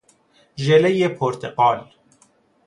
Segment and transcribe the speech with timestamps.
[0.55, 1.91] ژلهی پرتقال